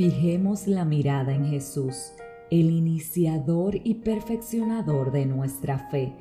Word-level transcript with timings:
Fijemos 0.00 0.66
la 0.66 0.86
mirada 0.86 1.34
en 1.34 1.44
Jesús, 1.44 2.14
el 2.50 2.70
iniciador 2.70 3.74
y 3.84 3.96
perfeccionador 3.96 5.12
de 5.12 5.26
nuestra 5.26 5.90
fe, 5.90 6.14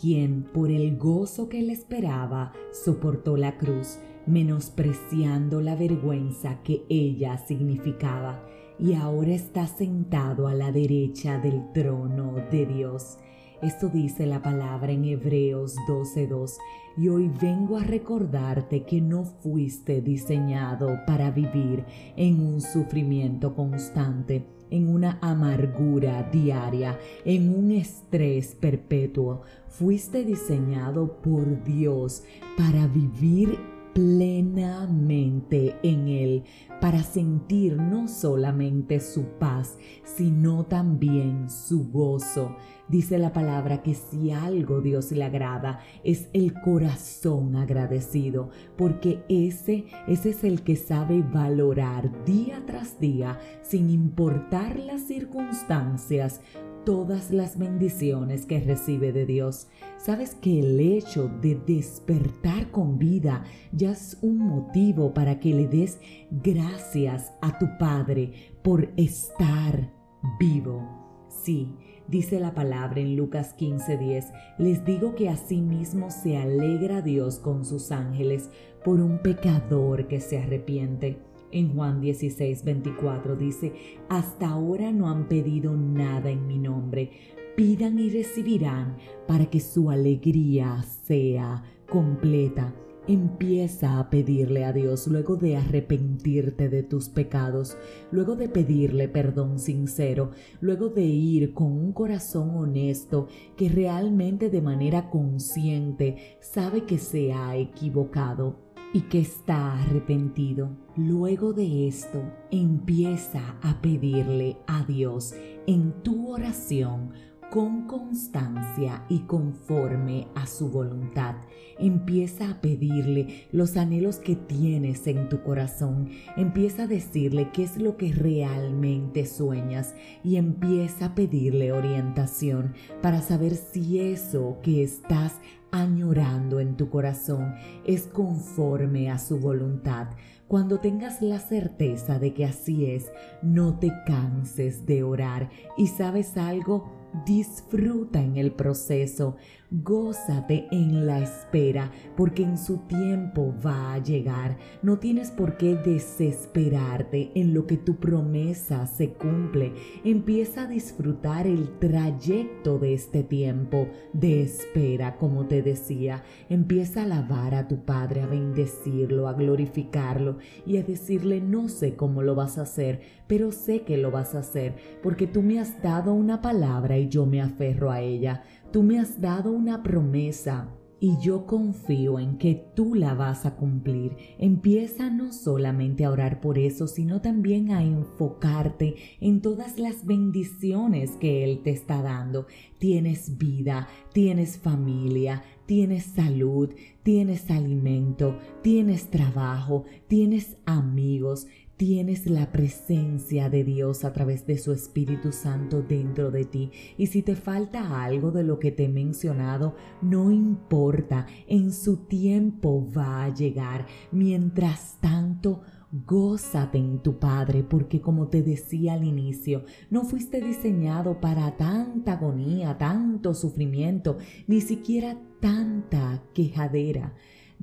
quien 0.00 0.44
por 0.44 0.70
el 0.70 0.96
gozo 0.96 1.48
que 1.48 1.60
le 1.60 1.72
esperaba 1.72 2.52
soportó 2.70 3.36
la 3.36 3.58
cruz, 3.58 3.98
menospreciando 4.26 5.60
la 5.60 5.74
vergüenza 5.74 6.62
que 6.62 6.84
ella 6.88 7.36
significaba, 7.38 8.46
y 8.78 8.94
ahora 8.94 9.32
está 9.32 9.66
sentado 9.66 10.46
a 10.46 10.54
la 10.54 10.70
derecha 10.70 11.40
del 11.40 11.72
trono 11.72 12.34
de 12.52 12.66
Dios. 12.66 13.18
Esto 13.62 13.88
dice 13.88 14.26
la 14.26 14.42
palabra 14.42 14.92
en 14.92 15.04
Hebreos 15.04 15.76
12:2 15.86 16.58
y 16.96 17.08
hoy 17.08 17.30
vengo 17.40 17.76
a 17.76 17.84
recordarte 17.84 18.82
que 18.82 19.00
no 19.00 19.24
fuiste 19.24 20.00
diseñado 20.00 20.98
para 21.06 21.30
vivir 21.30 21.84
en 22.16 22.40
un 22.40 22.60
sufrimiento 22.60 23.54
constante, 23.54 24.44
en 24.70 24.88
una 24.88 25.18
amargura 25.22 26.28
diaria, 26.30 26.98
en 27.24 27.54
un 27.56 27.70
estrés 27.70 28.54
perpetuo. 28.54 29.42
Fuiste 29.68 30.24
diseñado 30.24 31.20
por 31.22 31.64
Dios 31.64 32.24
para 32.56 32.86
vivir 32.86 33.58
plenamente 33.94 35.76
en 35.82 36.08
Él 36.08 36.44
para 36.80 37.02
sentir 37.02 37.78
no 37.78 38.08
solamente 38.08 39.00
su 39.00 39.24
paz, 39.38 39.78
sino 40.04 40.66
también 40.66 41.48
su 41.48 41.88
gozo. 41.90 42.56
Dice 42.88 43.18
la 43.18 43.32
palabra 43.32 43.82
que 43.82 43.94
si 43.94 44.32
algo 44.32 44.82
Dios 44.82 45.10
le 45.12 45.24
agrada 45.24 45.80
es 46.02 46.28
el 46.34 46.60
corazón 46.60 47.56
agradecido, 47.56 48.50
porque 48.76 49.24
ese, 49.30 49.86
ese 50.06 50.30
es 50.30 50.44
el 50.44 50.62
que 50.62 50.76
sabe 50.76 51.22
valorar 51.22 52.24
día 52.26 52.62
tras 52.66 53.00
día, 53.00 53.38
sin 53.62 53.88
importar 53.88 54.78
las 54.78 55.02
circunstancias, 55.02 56.42
todas 56.84 57.30
las 57.30 57.58
bendiciones 57.58 58.46
que 58.46 58.60
recibe 58.60 59.12
de 59.12 59.26
Dios. 59.26 59.68
Sabes 59.96 60.34
que 60.34 60.60
el 60.60 60.78
hecho 60.78 61.28
de 61.28 61.54
despertar 61.54 62.70
con 62.70 62.98
vida 62.98 63.44
ya 63.72 63.92
es 63.92 64.18
un 64.22 64.38
motivo 64.38 65.14
para 65.14 65.40
que 65.40 65.54
le 65.54 65.66
des 65.66 65.98
gracias 66.30 67.32
a 67.40 67.58
tu 67.58 67.66
Padre 67.78 68.32
por 68.62 68.90
estar 68.96 69.90
vivo. 70.38 71.26
Sí, 71.28 71.74
dice 72.06 72.38
la 72.38 72.54
palabra 72.54 73.00
en 73.00 73.16
Lucas 73.16 73.54
15:10, 73.56 74.32
les 74.58 74.84
digo 74.84 75.14
que 75.14 75.28
asimismo 75.28 76.10
se 76.10 76.36
alegra 76.36 77.02
Dios 77.02 77.38
con 77.38 77.64
sus 77.64 77.92
ángeles 77.92 78.50
por 78.84 79.00
un 79.00 79.18
pecador 79.18 80.06
que 80.06 80.20
se 80.20 80.38
arrepiente. 80.38 81.18
En 81.52 81.74
Juan 81.74 82.00
16, 82.00 82.64
24 82.64 83.36
dice, 83.36 83.72
hasta 84.08 84.48
ahora 84.48 84.90
no 84.92 85.08
han 85.08 85.28
pedido 85.28 85.76
nada 85.76 86.30
en 86.30 86.46
mi 86.46 86.58
nombre, 86.58 87.10
pidan 87.56 87.98
y 87.98 88.10
recibirán 88.10 88.96
para 89.26 89.46
que 89.46 89.60
su 89.60 89.90
alegría 89.90 90.82
sea 91.06 91.62
completa. 91.88 92.74
Empieza 93.06 93.98
a 93.98 94.08
pedirle 94.08 94.64
a 94.64 94.72
Dios 94.72 95.06
luego 95.08 95.36
de 95.36 95.56
arrepentirte 95.56 96.70
de 96.70 96.82
tus 96.82 97.10
pecados, 97.10 97.76
luego 98.10 98.34
de 98.34 98.48
pedirle 98.48 99.08
perdón 99.08 99.58
sincero, 99.58 100.30
luego 100.62 100.88
de 100.88 101.04
ir 101.04 101.52
con 101.52 101.70
un 101.70 101.92
corazón 101.92 102.56
honesto 102.56 103.28
que 103.58 103.68
realmente 103.68 104.48
de 104.48 104.62
manera 104.62 105.10
consciente 105.10 106.38
sabe 106.40 106.84
que 106.84 106.96
se 106.96 107.34
ha 107.34 107.56
equivocado 107.56 108.63
y 108.94 109.02
que 109.02 109.18
está 109.18 109.74
arrepentido. 109.82 110.70
Luego 110.96 111.52
de 111.52 111.88
esto, 111.88 112.22
empieza 112.52 113.56
a 113.60 113.82
pedirle 113.82 114.56
a 114.68 114.84
Dios 114.84 115.34
en 115.66 115.92
tu 116.04 116.30
oración 116.32 117.12
con 117.54 117.86
constancia 117.86 119.04
y 119.08 119.20
conforme 119.20 120.26
a 120.34 120.44
su 120.44 120.70
voluntad. 120.70 121.36
Empieza 121.78 122.50
a 122.50 122.60
pedirle 122.60 123.46
los 123.52 123.76
anhelos 123.76 124.16
que 124.16 124.34
tienes 124.34 125.06
en 125.06 125.28
tu 125.28 125.40
corazón. 125.44 126.08
Empieza 126.36 126.82
a 126.82 126.86
decirle 126.88 127.52
qué 127.52 127.62
es 127.62 127.76
lo 127.76 127.96
que 127.96 128.12
realmente 128.12 129.24
sueñas 129.24 129.94
y 130.24 130.34
empieza 130.34 131.06
a 131.06 131.14
pedirle 131.14 131.70
orientación 131.70 132.74
para 133.00 133.22
saber 133.22 133.54
si 133.54 134.00
eso 134.00 134.58
que 134.60 134.82
estás 134.82 135.34
añorando 135.70 136.58
en 136.58 136.76
tu 136.76 136.90
corazón 136.90 137.54
es 137.86 138.08
conforme 138.08 139.12
a 139.12 139.18
su 139.20 139.38
voluntad. 139.38 140.08
Cuando 140.48 140.80
tengas 140.80 141.22
la 141.22 141.38
certeza 141.38 142.18
de 142.18 142.34
que 142.34 142.46
así 142.46 142.86
es, 142.86 143.12
no 143.42 143.78
te 143.78 143.92
canses 144.06 144.86
de 144.86 145.04
orar 145.04 145.50
y 145.76 145.86
sabes 145.86 146.36
algo, 146.36 147.03
disfruta 147.24 148.20
en 148.20 148.36
el 148.36 148.52
proceso, 148.52 149.36
gózate 149.70 150.66
en 150.70 151.06
la 151.06 151.20
espera, 151.20 151.90
porque 152.16 152.42
en 152.42 152.58
su 152.58 152.78
tiempo 152.78 153.54
va 153.64 153.94
a 153.94 153.98
llegar. 153.98 154.58
No 154.82 154.98
tienes 154.98 155.30
por 155.30 155.56
qué 155.56 155.76
desesperarte 155.76 157.32
en 157.34 157.54
lo 157.54 157.66
que 157.66 157.76
tu 157.76 157.96
promesa 157.96 158.86
se 158.86 159.12
cumple. 159.12 159.72
Empieza 160.04 160.62
a 160.62 160.66
disfrutar 160.66 161.46
el 161.46 161.78
trayecto 161.78 162.78
de 162.78 162.94
este 162.94 163.22
tiempo 163.22 163.88
de 164.12 164.42
espera, 164.42 165.16
como 165.16 165.46
te 165.46 165.62
decía. 165.62 166.22
Empieza 166.48 167.00
a 167.00 167.04
alabar 167.04 167.54
a 167.54 167.68
tu 167.68 167.84
Padre, 167.84 168.22
a 168.22 168.26
bendecirlo, 168.26 169.28
a 169.28 169.34
glorificarlo 169.34 170.38
y 170.66 170.76
a 170.76 170.82
decirle 170.82 171.40
no 171.40 171.68
sé 171.68 171.96
cómo 171.96 172.22
lo 172.22 172.34
vas 172.34 172.58
a 172.58 172.62
hacer, 172.62 173.00
pero 173.26 173.52
sé 173.52 173.82
que 173.82 173.96
lo 173.96 174.10
vas 174.10 174.34
a 174.34 174.40
hacer, 174.40 174.74
porque 175.02 175.26
tú 175.26 175.42
me 175.42 175.58
has 175.58 175.82
dado 175.82 176.12
una 176.12 176.42
palabra 176.42 176.96
yo 177.08 177.26
me 177.26 177.40
aferro 177.40 177.90
a 177.90 178.00
ella. 178.00 178.44
Tú 178.72 178.82
me 178.82 178.98
has 178.98 179.20
dado 179.20 179.52
una 179.52 179.82
promesa 179.82 180.68
y 181.00 181.18
yo 181.20 181.44
confío 181.44 182.18
en 182.18 182.38
que 182.38 182.54
tú 182.74 182.94
la 182.94 183.12
vas 183.12 183.44
a 183.44 183.56
cumplir. 183.56 184.16
Empieza 184.38 185.10
no 185.10 185.34
solamente 185.34 186.06
a 186.06 186.10
orar 186.10 186.40
por 186.40 186.58
eso, 186.58 186.86
sino 186.86 187.20
también 187.20 187.72
a 187.72 187.84
enfocarte 187.84 188.94
en 189.20 189.42
todas 189.42 189.78
las 189.78 190.06
bendiciones 190.06 191.10
que 191.20 191.44
Él 191.44 191.60
te 191.62 191.72
está 191.72 192.00
dando. 192.00 192.46
Tienes 192.78 193.36
vida, 193.36 193.86
tienes 194.14 194.56
familia, 194.56 195.42
tienes 195.66 196.04
salud, 196.04 196.72
tienes 197.02 197.50
alimento, 197.50 198.38
tienes 198.62 199.10
trabajo, 199.10 199.84
tienes 200.08 200.56
amigos, 200.64 201.46
tienes 201.76 202.26
la 202.26 202.52
presencia 202.52 203.48
de 203.50 203.64
Dios 203.64 204.04
a 204.04 204.12
través 204.12 204.46
de 204.46 204.58
su 204.58 204.72
Espíritu 204.72 205.32
Santo 205.32 205.82
dentro 205.82 206.30
de 206.30 206.44
ti. 206.44 206.70
Y 206.96 207.08
si 207.08 207.22
te 207.22 207.36
falta 207.36 208.04
algo 208.04 208.30
de 208.30 208.44
lo 208.44 208.58
que 208.58 208.72
te 208.72 208.84
he 208.84 208.88
mencionado, 208.88 209.74
no 210.02 210.30
importa, 210.30 211.26
en 211.46 211.72
su 211.72 211.98
tiempo 212.06 212.90
va 212.96 213.24
a 213.24 213.34
llegar. 213.34 213.86
Mientras 214.12 214.98
tanto, 215.00 215.62
Gózate 216.06 216.76
en 216.76 216.98
tu 216.98 217.20
Padre, 217.20 217.62
porque 217.62 218.00
como 218.00 218.26
te 218.26 218.42
decía 218.42 218.94
al 218.94 219.04
inicio, 219.04 219.64
no 219.90 220.02
fuiste 220.02 220.40
diseñado 220.40 221.20
para 221.20 221.56
tanta 221.56 222.14
agonía, 222.14 222.76
tanto 222.78 223.32
sufrimiento, 223.32 224.18
ni 224.48 224.60
siquiera 224.60 225.16
tanta 225.38 226.24
quejadera. 226.34 227.14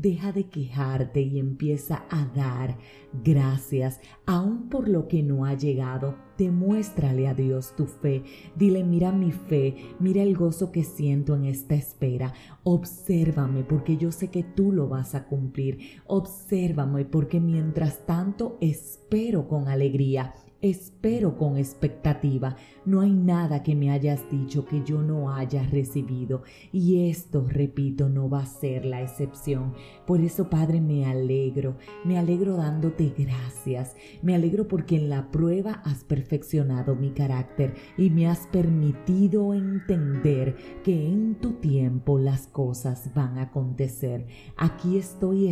Deja 0.01 0.31
de 0.31 0.45
quejarte 0.45 1.21
y 1.21 1.37
empieza 1.37 2.05
a 2.09 2.25
dar 2.33 2.75
gracias, 3.23 4.01
aún 4.25 4.67
por 4.67 4.89
lo 4.89 5.07
que 5.07 5.21
no 5.21 5.45
ha 5.45 5.53
llegado. 5.53 6.15
Demuéstrale 6.39 7.27
a 7.27 7.35
Dios 7.35 7.75
tu 7.75 7.85
fe. 7.85 8.23
Dile, 8.55 8.83
mira 8.83 9.11
mi 9.11 9.31
fe, 9.31 9.75
mira 9.99 10.23
el 10.23 10.35
gozo 10.35 10.71
que 10.71 10.83
siento 10.83 11.35
en 11.35 11.45
esta 11.45 11.75
espera. 11.75 12.33
Obsérvame 12.63 13.63
porque 13.63 13.97
yo 13.97 14.11
sé 14.11 14.31
que 14.31 14.41
tú 14.41 14.71
lo 14.71 14.89
vas 14.89 15.13
a 15.13 15.25
cumplir. 15.25 16.01
Obsérvame 16.07 17.05
porque 17.05 17.39
mientras 17.39 18.03
tanto 18.07 18.57
espero 18.59 19.47
con 19.47 19.67
alegría 19.67 20.33
Espero 20.61 21.37
con 21.37 21.57
expectativa. 21.57 22.55
No 22.85 23.01
hay 23.01 23.13
nada 23.13 23.63
que 23.63 23.73
me 23.73 23.89
hayas 23.89 24.29
dicho 24.29 24.63
que 24.63 24.83
yo 24.83 25.01
no 25.01 25.33
haya 25.33 25.63
recibido. 25.63 26.43
Y 26.71 27.09
esto, 27.09 27.47
repito, 27.47 28.09
no 28.09 28.29
va 28.29 28.43
a 28.43 28.45
ser 28.45 28.85
la 28.85 29.01
excepción. 29.01 29.73
Por 30.05 30.21
eso, 30.21 30.51
Padre, 30.51 30.79
me 30.79 31.07
alegro. 31.07 31.77
Me 32.05 32.19
alegro 32.19 32.57
dándote 32.57 33.11
gracias. 33.17 33.95
Me 34.21 34.35
alegro 34.35 34.67
porque 34.67 34.97
en 34.97 35.09
la 35.09 35.31
prueba 35.31 35.81
has 35.83 36.03
perfeccionado 36.03 36.95
mi 36.95 37.09
carácter 37.09 37.73
y 37.97 38.11
me 38.11 38.27
has 38.27 38.45
permitido 38.47 39.55
entender 39.55 40.55
que 40.83 41.07
en 41.07 41.35
tu 41.35 41.53
tiempo 41.53 42.19
las 42.19 42.45
cosas 42.45 43.11
van 43.15 43.39
a 43.39 43.43
acontecer. 43.43 44.27
Aquí 44.57 44.97
estoy 44.97 45.47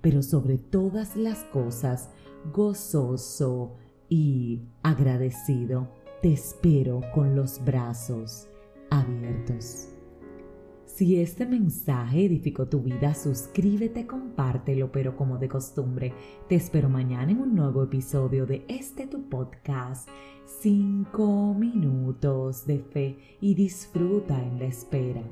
pero 0.00 0.22
sobre 0.22 0.58
todas 0.58 1.16
las 1.16 1.44
cosas, 1.44 2.10
gozoso 2.52 3.76
y 4.08 4.62
agradecido. 4.82 5.88
Te 6.22 6.32
espero 6.32 7.00
con 7.14 7.36
los 7.36 7.64
brazos 7.64 8.48
abiertos. 8.90 9.88
Si 10.98 11.20
este 11.20 11.46
mensaje 11.46 12.24
edificó 12.24 12.66
tu 12.66 12.80
vida, 12.80 13.14
suscríbete, 13.14 14.08
compártelo, 14.08 14.90
pero 14.90 15.16
como 15.16 15.38
de 15.38 15.48
costumbre, 15.48 16.12
te 16.48 16.56
espero 16.56 16.88
mañana 16.88 17.30
en 17.30 17.40
un 17.40 17.54
nuevo 17.54 17.84
episodio 17.84 18.46
de 18.46 18.64
este 18.66 19.06
tu 19.06 19.28
podcast, 19.28 20.08
5 20.60 21.54
minutos 21.54 22.66
de 22.66 22.80
fe 22.80 23.18
y 23.40 23.54
disfruta 23.54 24.42
en 24.42 24.58
la 24.58 24.64
espera. 24.64 25.22